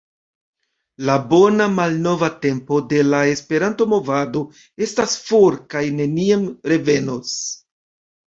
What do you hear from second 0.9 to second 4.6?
la “bona malnova tempo” de la Esperanto-movado